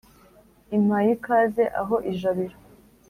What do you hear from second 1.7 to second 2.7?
aho ijabiro.